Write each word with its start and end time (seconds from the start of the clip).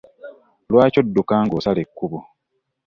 Lwaki 0.71 0.97
odduka 1.01 1.35
nga 1.45 1.55
osala 1.59 1.79
ekubo? 1.85 2.19